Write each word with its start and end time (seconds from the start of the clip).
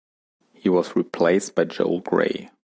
He 0.55 0.67
was 0.67 0.95
replaced 0.95 1.53
by 1.53 1.65
Joel 1.65 1.99
Grey. 1.99 2.49